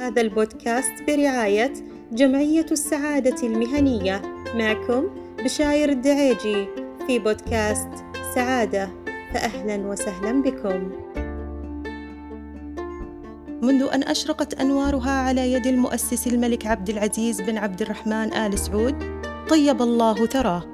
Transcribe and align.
هذا 0.00 0.20
البودكاست 0.20 0.92
برعاية 1.08 1.72
جمعية 2.12 2.66
السعادة 2.72 3.46
المهنية. 3.46 4.22
معكم 4.54 5.08
بشاير 5.44 5.88
الدعيجي 5.88 6.66
في 7.06 7.18
بودكاست 7.18 7.88
سعادة. 8.34 8.90
فأهلا 9.34 9.76
وسهلا 9.76 10.42
بكم. 10.42 10.90
منذ 13.62 13.88
أن 13.92 14.02
أشرقت 14.02 14.54
أنوارها 14.54 15.10
على 15.10 15.52
يد 15.52 15.66
المؤسس 15.66 16.26
الملك 16.26 16.66
عبد 16.66 16.88
العزيز 16.88 17.40
بن 17.40 17.58
عبد 17.58 17.82
الرحمن 17.82 18.34
آل 18.34 18.58
سعود 18.58 18.94
طيب 19.48 19.82
الله 19.82 20.26
ثراه 20.26 20.64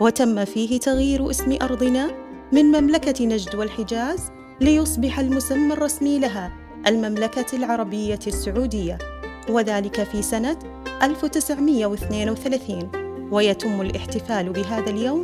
وتم 0.00 0.44
فيه 0.44 0.78
تغيير 0.80 1.30
اسم 1.30 1.58
أرضنا 1.62 2.10
من 2.52 2.64
مملكة 2.64 3.26
نجد 3.26 3.54
والحجاز 3.54 4.30
ليصبح 4.60 5.18
المسمى 5.18 5.72
الرسمي 5.72 6.18
لها. 6.18 6.67
المملكة 6.86 7.56
العربية 7.56 8.18
السعودية 8.26 8.98
وذلك 9.48 10.02
في 10.02 10.22
سنة 10.22 10.58
1932 11.02 12.90
ويتم 13.32 13.80
الاحتفال 13.80 14.52
بهذا 14.52 14.90
اليوم 14.90 15.22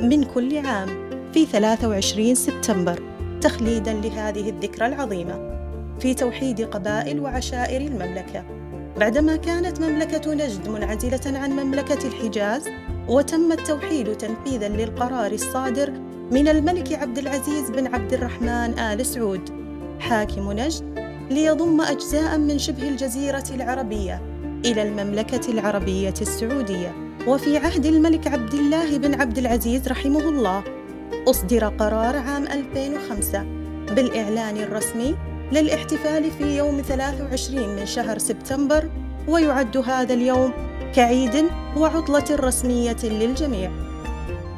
من 0.00 0.24
كل 0.24 0.66
عام 0.66 0.88
في 1.32 1.46
23 1.46 2.34
سبتمبر 2.34 3.02
تخليدا 3.40 3.92
لهذه 3.92 4.50
الذكرى 4.50 4.86
العظيمة. 4.86 5.54
في 6.00 6.14
توحيد 6.14 6.60
قبائل 6.62 7.20
وعشائر 7.20 7.80
المملكة 7.80 8.44
بعدما 8.96 9.36
كانت 9.36 9.80
مملكة 9.80 10.34
نجد 10.34 10.68
منعزلة 10.68 11.38
عن 11.38 11.50
مملكة 11.50 12.08
الحجاز 12.08 12.68
وتم 13.08 13.52
التوحيد 13.52 14.16
تنفيذا 14.16 14.68
للقرار 14.68 15.32
الصادر 15.32 15.90
من 16.30 16.48
الملك 16.48 16.92
عبد 16.92 17.18
العزيز 17.18 17.70
بن 17.70 17.94
عبد 17.94 18.12
الرحمن 18.12 18.78
آل 18.78 19.06
سعود. 19.06 19.63
حاكم 20.04 20.52
نجد 20.52 20.98
ليضم 21.30 21.80
أجزاء 21.80 22.38
من 22.38 22.58
شبه 22.58 22.88
الجزيرة 22.88 23.44
العربية 23.50 24.22
إلى 24.64 24.82
المملكة 24.82 25.50
العربية 25.52 26.14
السعودية. 26.20 26.92
وفي 27.26 27.56
عهد 27.56 27.86
الملك 27.86 28.26
عبد 28.26 28.54
الله 28.54 28.98
بن 28.98 29.20
عبد 29.20 29.38
العزيز 29.38 29.88
رحمه 29.88 30.28
الله 30.28 30.64
أصدر 31.28 31.64
قرار 31.64 32.16
عام 32.16 32.46
2005 32.46 33.42
بالإعلان 33.94 34.56
الرسمي 34.56 35.14
للاحتفال 35.52 36.30
في 36.30 36.56
يوم 36.56 36.80
23 36.80 37.76
من 37.76 37.86
شهر 37.86 38.18
سبتمبر 38.18 38.90
ويعد 39.28 39.76
هذا 39.76 40.14
اليوم 40.14 40.52
كعيد 40.94 41.44
وعطلة 41.76 42.24
رسمية 42.30 42.96
للجميع. 43.04 43.70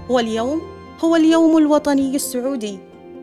واليوم 0.09 0.63
هو 1.05 1.17
اليوم 1.17 1.59
الوطني 1.59 2.17
السعودي 2.17 2.79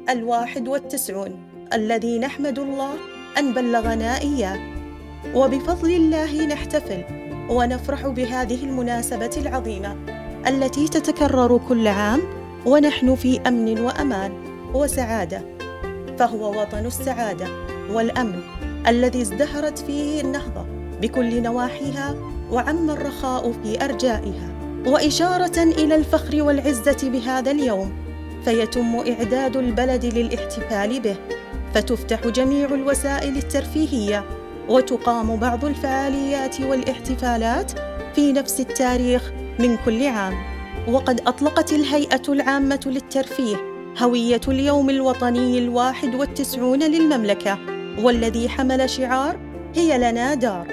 الواحد 0.10 0.68
والتسعون. 0.68 1.53
الذي 1.74 2.20
نحمد 2.20 2.60
الله 2.60 2.94
أن 3.38 3.54
بلغنا 3.54 4.22
إياه. 4.22 4.60
وبفضل 5.36 5.92
الله 5.92 6.46
نحتفل 6.46 7.04
ونفرح 7.50 8.08
بهذه 8.08 8.64
المناسبة 8.64 9.32
العظيمة 9.38 9.96
التي 10.48 10.88
تتكرر 10.88 11.58
كل 11.70 11.88
عام 11.88 12.22
ونحن 12.66 13.16
في 13.16 13.40
أمن 13.48 13.80
وأمان 13.80 14.32
وسعادة. 14.74 15.42
فهو 16.20 16.62
وطن 16.62 16.86
السعادة 16.86 17.48
والأمن 17.92 18.42
الذي 18.88 19.22
ازدهرت 19.22 19.80
فيه 19.80 20.22
النهضة 20.22 20.66
بكل 21.02 21.42
نواحيها 21.42 22.16
وعم 22.52 22.90
الرخاء 22.90 23.52
في 23.64 23.84
أرجائها. 23.84 24.54
وإشارة 24.88 25.64
إلى 25.64 25.96
الفخر 25.96 26.44
والعزة 26.44 27.10
بهذا 27.10 27.52
اليوم 27.52 27.92
فيتم 28.46 28.96
إعداد 28.96 29.58
البلد 29.58 30.06
للاحتفال 30.06 31.00
به 31.00 31.16
فتفتح 31.74 32.28
جميع 32.28 32.74
الوسائل 32.74 33.38
الترفيهية 33.38 34.26
وتقام 34.70 35.36
بعض 35.36 35.66
الفعاليات 35.66 36.62
والاحتفالات 36.62 37.72
في 38.16 38.32
نفس 38.32 38.60
التاريخ 38.60 39.32
من 39.60 39.78
كل 39.86 40.08
عام. 40.08 40.34
وقد 40.88 41.22
أطلقت 41.28 41.74
الهيئة 41.74 42.22
العامة 42.30 42.80
للترفيه 42.86 43.56
هوية 44.00 44.42
اليوم 44.48 44.90
الوطني 44.90 45.58
الواحد 45.60 46.16
والتسعون 46.16 46.84
للمملكة 46.84 47.60
والذي 48.00 48.50
حمل 48.50 48.90
شعار 48.90 49.40
هي 49.76 49.98
لنا 49.98 50.34
دار. 50.34 50.68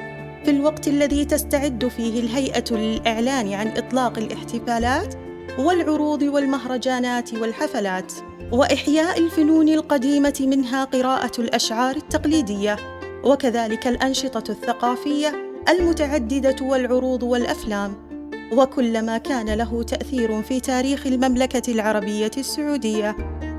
في 0.44 0.50
الوقت 0.50 0.88
الذي 0.88 1.24
تستعد 1.24 1.88
فيه 1.88 2.20
الهيئة 2.20 2.64
للإعلان 2.70 3.52
عن 3.52 3.68
إطلاق 3.68 4.18
الاحتفالات 4.18 5.14
والعروض 5.58 6.22
والمهرجانات 6.22 7.34
والحفلات. 7.34 8.12
وإحياء 8.52 9.18
الفنون 9.18 9.68
القديمة 9.68 10.34
منها 10.40 10.84
قراءة 10.84 11.40
الأشعار 11.40 11.96
التقليدية 11.96 12.76
وكذلك 13.24 13.86
الأنشطة 13.86 14.50
الثقافية 14.50 15.32
المتعددة 15.68 16.56
والعروض 16.62 17.22
والأفلام. 17.22 18.10
وكل 18.52 19.02
ما 19.02 19.18
كان 19.18 19.54
له 19.54 19.82
تأثير 19.82 20.42
في 20.42 20.60
تاريخ 20.60 21.06
المملكة 21.06 21.72
العربية 21.72 22.30
السعودية 22.38 23.16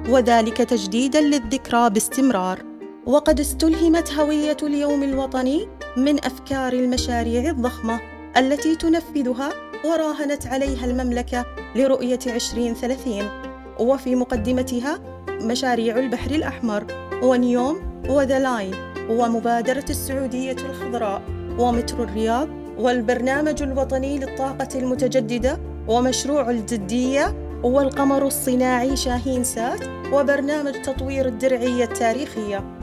وذلك 0.09 0.57
تجديدا 0.57 1.21
للذكرى 1.21 1.89
باستمرار. 1.89 2.63
وقد 3.05 3.39
استلهمت 3.39 4.13
هوية 4.13 4.57
اليوم 4.63 5.03
الوطني 5.03 5.67
من 5.97 6.25
أفكار 6.25 6.73
المشاريع 6.73 7.49
الضخمة 7.49 7.99
التي 8.37 8.75
تنفذها 8.75 9.49
وراهنت 9.85 10.47
عليها 10.47 10.85
المملكة 10.85 11.45
لرؤية 11.75 12.19
2030 12.27 13.50
وفي 13.81 14.15
مقدمتها 14.15 14.99
مشاريع 15.29 15.99
البحر 15.99 16.31
الأحمر 16.31 16.85
ونيوم 17.23 17.77
وذا 18.09 18.39
لاين 18.39 18.73
ومبادرة 19.09 19.85
السعودية 19.89 20.55
الخضراء 20.69 21.21
ومترو 21.59 22.03
الرياض 22.03 22.47
والبرنامج 22.77 23.61
الوطني 23.61 24.19
للطاقة 24.19 24.67
المتجددة 24.75 25.59
ومشروع 25.87 26.49
الجدية 26.49 27.35
والقمر 27.63 28.27
الصناعي 28.27 28.95
شاهين 28.95 29.43
سات 29.43 29.79
وبرنامج 30.13 30.81
تطوير 30.81 31.25
الدرعية 31.25 31.83
التاريخية. 31.83 32.77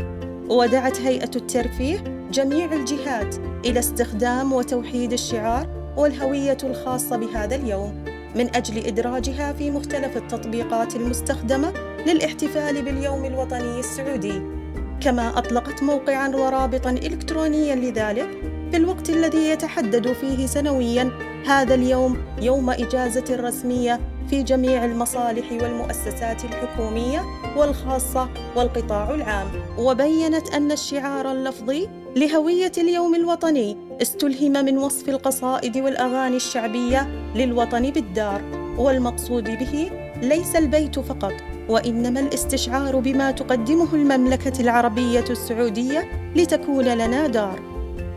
ودعت 0.48 1.00
هيئة 1.00 1.31
الترفيه 1.37 2.04
جميع 2.32 2.72
الجهات 2.72 3.37
إلى 3.64 3.78
استخدام 3.78 4.53
وتوحيد 4.53 5.12
الشعار 5.12 5.69
والهوية 5.97 6.58
الخاصة 6.64 7.16
بهذا 7.16 7.56
اليوم. 7.56 8.07
من 8.34 8.56
أجل 8.56 8.86
إدراجها 8.86 9.52
في 9.52 9.70
مختلف 9.70 10.16
التطبيقات 10.16 10.96
المستخدمة 10.96 11.72
للاحتفال 12.06 12.82
باليوم 12.82 13.24
الوطني 13.24 13.78
السعودي. 13.78 14.42
كما 15.00 15.38
أطلقت 15.38 15.82
موقعا 15.82 16.28
ورابطا 16.28 16.90
إلكترونيا 16.90 17.74
لذلك 17.74 18.28
في 18.70 18.76
الوقت 18.76 19.10
الذي 19.10 19.48
يتحدد 19.48 20.12
فيه 20.12 20.46
سنويا 20.46 21.10
هذا 21.46 21.74
اليوم 21.74 22.18
يوم 22.42 22.70
إجازة 22.70 23.24
رسمية 23.30 24.00
في 24.30 24.42
جميع 24.42 24.84
المصالح 24.84 25.52
والمؤسسات 25.52 26.44
الحكومية 26.44 27.22
والخاصة 27.56 28.28
والقطاع 28.56 29.14
العام. 29.14 29.46
وبينت 29.78 30.54
أن 30.54 30.72
الشعار 30.72 31.32
اللفظي 31.32 31.88
لهوية 32.16 32.72
اليوم 32.78 33.14
الوطني 33.14 33.88
استلهم 34.03 34.53
من 34.53 34.78
وصف 34.78 35.09
القصائد 35.09 35.76
والأغاني 35.78 36.36
الشعبية 36.36 37.09
للوطن 37.34 37.91
بالدار 37.91 38.42
والمقصود 38.78 39.44
به 39.44 39.91
ليس 40.22 40.56
البيت 40.56 40.98
فقط 40.98 41.32
وإنما 41.69 42.20
الاستشعار 42.20 42.98
بما 42.98 43.31
تقدمه 43.31 43.94
المملكة 43.94 44.60
العربية 44.60 45.25
السعودية 45.31 46.32
لتكون 46.37 46.84
لنا 46.84 47.26
دار. 47.26 47.60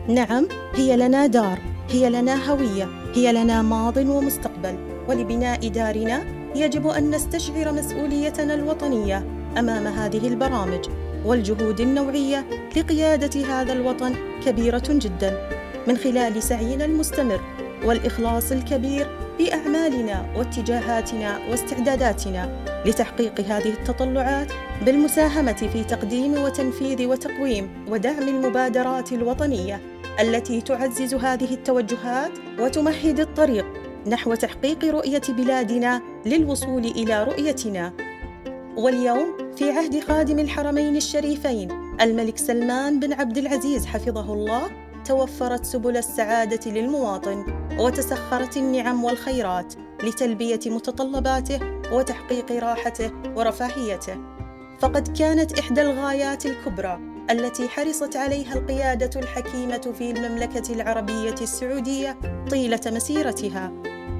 نعم 0.08 0.48
هي 0.74 0.96
لنا 0.96 1.26
دار 1.26 1.58
هي 1.90 2.10
لنا 2.10 2.50
هوية 2.50 2.88
هي 3.14 3.32
لنا 3.32 3.62
ماض 3.62 3.96
ومستقبل 3.96 4.76
ولبناء 5.08 5.68
دارنا 5.68 6.24
يجب 6.54 6.86
أن 6.86 7.10
نستشعر 7.10 7.72
مسؤوليتنا 7.72 8.54
الوطنية 8.54 9.24
أمام 9.58 9.86
هذه 9.86 10.28
البرامج 10.28 10.88
والجهود 11.24 11.80
النوعية 11.80 12.44
لقيادة 12.76 13.46
هذا 13.46 13.72
الوطن 13.72 14.14
كبيرة 14.46 14.82
جدا. 14.88 15.51
من 15.86 15.96
خلال 15.96 16.42
سعينا 16.42 16.84
المستمر 16.84 17.40
والإخلاص 17.84 18.52
الكبير 18.52 19.06
في 19.38 19.54
اعمالنا 19.54 20.26
واتجاهاتنا 20.36 21.38
واستعداداتنا 21.50 22.62
لتحقيق 22.86 23.40
هذه 23.40 23.72
التطلعات 23.72 24.52
بالمساهمة 24.86 25.52
في 25.52 25.84
تقديم 25.84 26.32
وتنفيذ 26.32 27.06
وتقويم 27.06 27.84
ودعم 27.88 28.28
المبادرات 28.28 29.12
الوطنية 29.12 29.80
التي 30.20 30.60
تعزز 30.60 31.14
هذه 31.14 31.54
التوجهات 31.54 32.32
وتمهد 32.58 33.20
الطريق 33.20 33.66
نحو 34.06 34.34
تحقيق 34.34 34.84
رؤية 34.84 35.22
بلادنا 35.28 36.02
للوصول 36.26 36.84
إلى 36.84 37.24
رؤيتنا. 37.24 37.92
واليوم 38.76 39.52
في 39.56 39.70
عهد 39.70 40.00
خادم 40.00 40.38
الحرمين 40.38 40.96
الشريفين 40.96 41.68
الملك 42.00 42.38
سلمان 42.38 43.00
بن 43.00 43.12
عبد 43.12 43.38
العزيز 43.38 43.86
حفظه 43.86 44.32
الله 44.32 44.70
توفرت 45.04 45.64
سبل 45.64 45.96
السعادة 45.96 46.70
للمواطن 46.70 47.44
وتسخرت 47.78 48.56
النعم 48.56 49.04
والخيرات 49.04 49.74
لتلبية 50.02 50.60
متطلباته 50.66 51.60
وتحقيق 51.92 52.52
راحته 52.52 53.10
ورفاهيته. 53.36 54.16
فقد 54.78 55.18
كانت 55.18 55.58
إحدى 55.58 55.82
الغايات 55.82 56.46
الكبرى 56.46 57.00
التي 57.30 57.68
حرصت 57.68 58.16
عليها 58.16 58.54
القيادة 58.54 59.20
الحكيمة 59.20 59.94
في 59.98 60.10
المملكة 60.10 60.72
العربية 60.72 61.34
السعودية 61.42 62.18
طيلة 62.50 62.80
مسيرتها. 62.86 63.72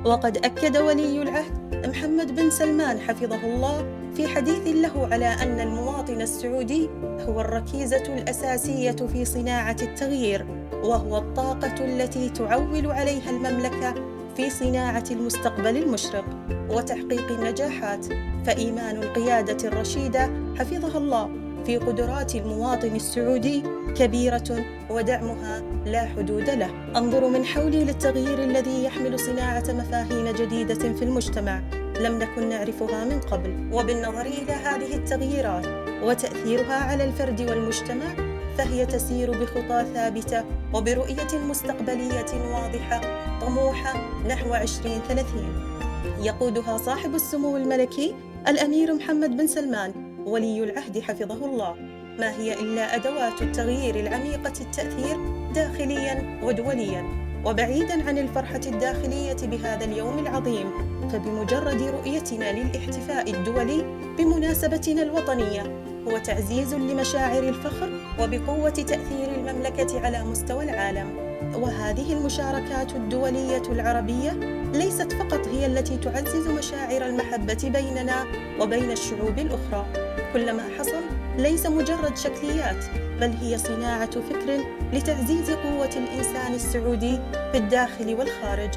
وقد 0.05 0.37
أكد 0.37 0.77
ولي 0.77 1.23
العهد 1.23 1.87
محمد 1.87 2.37
بن 2.37 2.51
سلمان 2.51 3.01
حفظه 3.01 3.45
الله 3.45 4.03
في 4.15 4.29
حديث 4.29 4.67
له 4.67 5.09
على 5.13 5.27
أن 5.27 5.61
المواطن 5.61 6.21
السعودي 6.21 6.91
هو 7.05 7.41
الركيزة 7.41 8.15
الأساسية 8.15 8.97
في 9.13 9.25
صناعة 9.25 9.77
التغيير 9.83 10.62
وهو 10.83 11.19
الطاقة 11.19 11.85
التي 11.85 12.29
تعول 12.29 12.87
عليها 12.87 13.31
المملكة 13.31 13.95
في 14.37 14.51
صناعة 14.51 15.05
المستقبل 15.11 15.77
المشرق 15.77 16.25
وتحقيق 16.71 17.31
النجاحات 17.31 18.07
فإيمان 18.47 18.97
القيادة 19.03 19.69
الرشيدة 19.69 20.31
حفظها 20.59 20.99
الله 20.99 21.31
في 21.67 21.77
قدرات 21.77 22.35
المواطن 22.35 22.97
السعودي 22.97 23.63
كبيرة 23.97 24.65
ودعمها 24.91 25.63
لا 25.87 26.07
حدود 26.07 26.51
له. 26.51 26.71
أنظر 26.97 27.29
من 27.29 27.45
حولي 27.45 27.85
للتغيير 27.85 28.45
الذي 28.45 28.85
يحمل 28.85 29.19
صناعة 29.19 29.65
مفاهيم 29.69 30.29
جديدة 30.29 30.93
في 30.93 31.05
المجتمع 31.05 31.63
لم 32.01 32.19
نكن 32.19 32.49
نعرفها 32.49 33.05
من 33.05 33.21
قبل، 33.21 33.69
وبالنظر 33.73 34.27
إلى 34.27 34.53
هذه 34.53 34.95
التغييرات 34.95 35.67
وتأثيرها 36.03 36.75
على 36.75 37.05
الفرد 37.05 37.41
والمجتمع 37.41 38.32
فهي 38.59 38.87
تسير 38.87 39.31
بخطى 39.31 39.87
ثابتة 39.95 40.45
وبرؤية 40.75 41.39
مستقبلية 41.49 42.53
واضحة 42.55 43.01
طموحة 43.41 43.95
نحو 44.29 44.55
2030 44.55 45.73
يقودها 46.21 46.79
صاحب 46.79 47.15
السمو 47.15 47.57
الملكي 47.57 48.15
الأمير 48.49 48.95
محمد 48.95 49.37
بن 49.37 49.47
سلمان 49.47 49.93
ولي 50.27 50.65
العهد 50.65 50.99
حفظه 51.01 51.47
الله. 51.47 51.75
ما 52.19 52.31
هي 52.31 52.61
إلا 52.61 52.97
أدوات 52.97 53.43
التغيير 53.43 54.01
العميقة 54.01 54.53
التأثير 54.61 55.17
داخليا 55.55 56.41
ودوليا 56.43 57.23
وبعيدا 57.45 58.09
عن 58.09 58.19
الفرحة 58.19 58.61
الداخلية 58.67 59.37
بهذا 59.43 59.85
اليوم 59.85 60.19
العظيم 60.19 60.71
فبمجرد 61.13 61.83
رؤيتنا 61.83 62.53
للاحتفاء 62.53 63.31
الدولي 63.31 63.85
بمناسبتنا 64.19 65.03
الوطنية 65.03 65.63
هو 66.09 66.19
تعزيز 66.19 66.75
لمشاعر 66.75 67.43
الفخر 67.43 67.91
وبقوة 68.21 68.71
تأثير 68.71 69.29
المملكة 69.35 70.01
على 70.01 70.25
مستوى 70.25 70.65
العالم. 70.65 71.33
وهذه 71.55 72.13
المشاركات 72.13 72.93
الدولية 72.93 73.63
العربية 73.69 74.31
ليست 74.75 75.13
فقط 75.13 75.49
هي 75.49 75.67
التي 75.67 75.97
تعزز 75.97 76.49
مشاعر 76.49 77.07
المحبة 77.07 77.59
بيننا 77.65 78.25
وبين 78.61 78.91
الشعوب 78.91 79.39
الأخرى. 79.39 79.87
كل 80.33 80.53
ما 80.53 80.63
حصل 80.79 81.03
ليس 81.39 81.67
مجرد 81.67 82.17
شكليات 82.17 82.85
بل 83.21 83.31
هي 83.41 83.59
صناعة 83.59 84.11
فكر 84.11 84.65
لتعزيز 84.93 85.51
قوة 85.51 85.91
الإنسان 85.97 86.55
السعودي 86.55 87.21
في 87.53 87.59
الداخل 87.59 88.15
والخارج. 88.15 88.71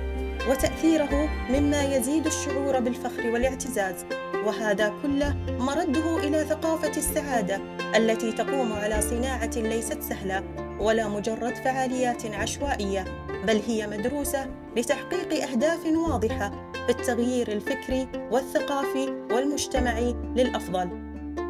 وتأثيره 0.50 1.30
مما 1.50 1.83
يزيد 1.83 2.25
الشعور 2.25 2.80
بالفخر 2.80 3.30
والاعتزاز 3.30 4.06
وهذا 4.45 4.94
كله 5.03 5.36
مرده 5.59 6.18
إلى 6.18 6.45
ثقافة 6.45 6.97
السعادة 6.97 7.62
التي 7.95 8.31
تقوم 8.31 8.74
على 8.74 9.01
صناعة 9.01 9.51
ليست 9.56 10.01
سهلة 10.01 10.44
ولا 10.80 11.07
مجرد 11.07 11.56
فعاليات 11.56 12.25
عشوائية 12.25 13.06
بل 13.47 13.62
هي 13.68 13.88
مدروسة 13.88 14.47
لتحقيق 14.77 15.50
أهداف 15.50 15.86
واضحة 15.86 16.71
في 16.74 16.89
التغيير 16.89 17.51
الفكري 17.51 18.07
والثقافي 18.31 19.25
والمجتمعي 19.31 20.15
للأفضل. 20.36 20.88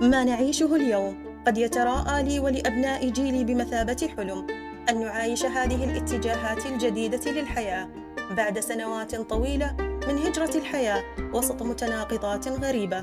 ما 0.01 0.23
نعيشه 0.23 0.75
اليوم 0.75 1.17
قد 1.47 1.57
يتراءى 1.57 2.23
لي 2.23 2.39
ولأبناء 2.39 3.09
جيلي 3.09 3.43
بمثابة 3.43 4.09
حلم 4.17 4.47
أن 4.89 4.99
نعايش 4.99 5.45
هذه 5.45 5.83
الاتجاهات 5.83 6.65
الجديدة 6.65 7.31
للحياة. 7.31 8.04
بعد 8.31 8.59
سنوات 8.59 9.15
طويلة 9.15 9.75
من 9.79 10.17
هجرة 10.17 10.57
الحياة 10.57 11.03
وسط 11.33 11.63
متناقضات 11.63 12.47
غريبة. 12.47 12.99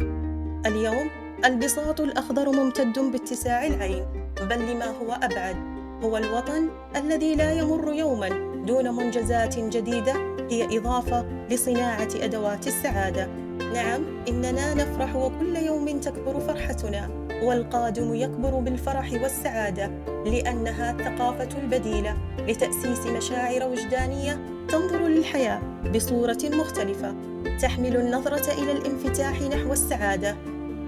اليوم 0.66 1.10
البساط 1.44 2.00
الأخضر 2.00 2.50
ممتد 2.50 2.98
باتساع 2.98 3.66
العين، 3.66 4.06
بل 4.50 4.72
لما 4.72 4.86
هو 4.86 5.12
أبعد، 5.12 5.56
هو 6.02 6.16
الوطن 6.16 6.70
الذي 6.96 7.34
لا 7.34 7.52
يمر 7.52 7.92
يوما 7.92 8.28
دون 8.66 8.96
منجزات 8.96 9.58
جديدة 9.58 10.12
هي 10.50 10.78
إضافة 10.78 11.26
لصناعة 11.50 12.08
أدوات 12.16 12.66
السعادة. 12.66 13.41
نعم، 13.74 14.02
إننا 14.28 14.74
نفرح 14.74 15.16
وكل 15.16 15.56
يوم 15.56 16.00
تكبر 16.00 16.40
فرحتنا، 16.40 17.10
والقادم 17.42 18.14
يكبر 18.14 18.50
بالفرح 18.50 19.12
والسعادة، 19.12 19.90
لأنها 20.26 20.90
الثقافة 20.90 21.58
البديلة 21.62 22.16
لتأسيس 22.38 23.06
مشاعر 23.06 23.68
وجدانية 23.68 24.40
تنظر 24.68 25.06
للحياة 25.08 25.60
بصورة 25.94 26.38
مختلفة 26.44 27.14
تحمل 27.60 27.96
النظرة 27.96 28.52
إلى 28.52 28.72
الانفتاح 28.72 29.42
نحو 29.42 29.72
السعادة 29.72 30.36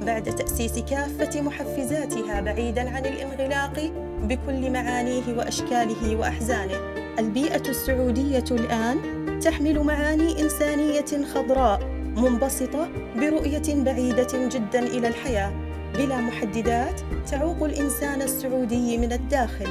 بعد 0.07 0.23
تأسيس 0.23 0.79
كافة 0.79 1.41
محفزاتها 1.41 2.41
بعيداً 2.41 2.91
عن 2.91 3.07
الانغلاق 3.07 3.93
بكل 4.23 4.71
معانيه 4.71 5.37
وأشكاله 5.37 6.17
وأحزانه. 6.17 6.79
البيئة 7.19 7.69
السعودية 7.69 8.45
الآن 8.51 8.97
تحمل 9.41 9.81
معاني 9.81 10.43
إنسانية 10.43 11.25
خضراء 11.35 11.94
منبسطة 12.17 12.89
برؤية 13.17 13.83
بعيدة 13.85 14.49
جدا 14.49 14.79
إلى 14.79 15.09
الحياة 15.09 15.53
بلا 15.95 16.21
محددات 16.21 17.01
تعوق 17.31 17.63
الإنسان 17.63 18.23
السعودي 18.23 18.99
من 18.99 19.13
الداخل 19.13 19.69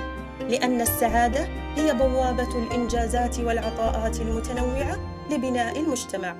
لأن 0.49 0.81
السعادة 0.81 1.47
هي 1.75 1.93
بوابة 1.93 2.63
الإنجازات 2.63 3.39
والعطاءات 3.39 4.21
المتنوعة 4.21 4.97
لبناء 5.31 5.79
المجتمع. 5.79 6.35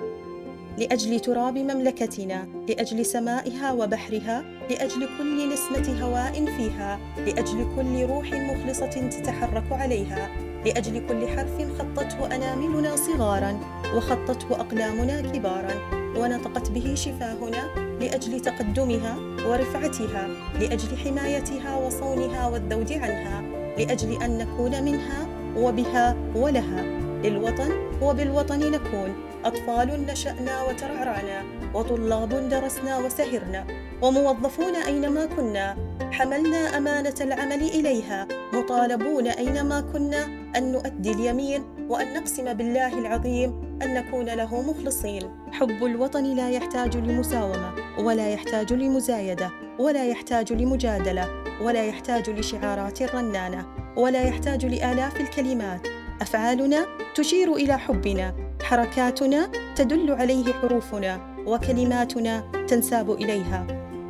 لأجل 0.78 1.20
تراب 1.20 1.58
مملكتنا، 1.58 2.48
لأجل 2.70 3.06
سمائها 3.06 3.72
وبحرها، 3.72 4.44
لأجل 4.70 5.10
كل 5.18 5.54
نسمة 5.54 6.04
هواء 6.04 6.46
فيها، 6.46 7.00
لأجل 7.18 7.68
كل 7.76 8.06
روح 8.06 8.34
مخلصة 8.34 9.10
تتحرك 9.10 9.72
عليها، 9.72 10.30
لأجل 10.66 11.08
كل 11.08 11.28
حرف 11.28 11.80
خطته 11.80 12.36
أناملنا 12.36 12.96
صغارا، 12.96 13.60
وخطته 13.96 14.56
أقلامنا 14.60 15.22
كبارا، 15.22 15.74
ونطقت 16.18 16.72
به 16.72 16.96
شفاهنا 16.96 17.64
لأجل 18.00 18.40
تقدمها 18.40 19.16
ورفعتها، 19.48 20.28
لأجل 20.60 20.98
حمايتها 20.98 21.78
وصونها 21.78 22.48
والذود 22.48 22.92
عنها، 22.94 23.42
لأجل 23.78 24.24
أن 24.24 24.38
نكون 24.38 24.84
منها 24.84 25.28
وبها 25.58 26.16
ولها. 26.36 26.84
للوطن 27.24 27.72
وبالوطن 28.02 28.72
نكون. 28.72 29.16
أطفال 29.46 30.06
نشأنا 30.06 30.64
وترعرعنا 30.64 31.44
وطلاب 31.74 32.50
درسنا 32.50 32.98
وسهرنا 32.98 33.66
وموظفون 34.02 34.76
أينما 34.76 35.26
كنا. 35.26 35.78
حملنا 36.12 36.78
أمانة 36.78 37.16
العمل 37.22 37.62
إليها 37.62 38.28
مطالبون 38.54 39.28
أينما 39.28 39.82
كنا. 39.82 40.44
أن 40.56 40.72
نؤدي 40.72 41.12
اليمين 41.12 41.64
وأن 41.90 42.14
نقسم 42.14 42.54
بالله 42.54 43.00
العظيم 43.00 43.73
أن 43.84 43.94
نكون 43.94 44.26
له 44.26 44.62
مخلصين. 44.62 45.30
حب 45.52 45.86
الوطن 45.86 46.24
لا 46.24 46.50
يحتاج 46.50 46.98
لمساومة 46.98 47.74
ولا 48.00 48.30
يحتاج 48.30 48.74
لمزايدة 48.74 49.52
ولا 49.80 50.06
يحتاج 50.06 50.54
لمجادلة 50.54 51.30
ولا 51.62 51.84
يحتاج 51.86 52.30
لشعارات 52.30 53.16
رنانه 53.16 53.66
ولا 53.98 54.22
يحتاج 54.22 54.66
لآلاف 54.66 55.22
الكلمات. 55.22 55.88
أفعالنا 56.22 56.86
تشير 57.16 57.54
إلى 57.54 57.80
حبنا. 57.80 58.36
حركاتنا 58.64 59.50
تدل 59.76 60.12
عليه 60.12 60.54
حروفنا 60.54 61.36
وكلماتنا 61.48 62.44
تنساب 62.68 63.12
إليها. 63.12 63.68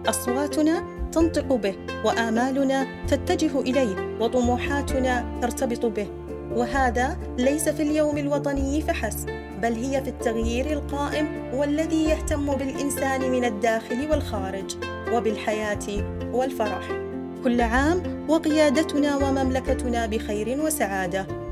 أصواتنا 0.07 0.83
تنطق 1.11 1.53
به 1.53 1.75
وآمالنا 2.05 2.87
تتجه 3.07 3.59
إليه 3.59 4.17
وطموحاتنا 4.19 5.39
ترتبط 5.41 5.85
به. 5.85 6.07
وهذا 6.55 7.17
ليس 7.37 7.69
في 7.69 7.83
اليوم 7.83 8.17
الوطني 8.17 8.81
فحسب 8.81 9.29
بل 9.61 9.73
هي 9.73 10.01
في 10.01 10.09
التغيير 10.09 10.71
القائم 10.71 11.27
والذي 11.53 12.03
يهتم 12.03 12.55
بالإنسان 12.55 13.31
من 13.31 13.45
الداخل 13.45 14.07
والخارج 14.11 14.75
وبالحياة 15.13 16.03
والفرح. 16.33 16.87
كل 17.43 17.61
عام 17.61 18.25
وقيادتنا 18.29 19.15
ومملكتنا 19.17 20.05
بخير 20.05 20.61
وسعادة. 20.61 21.42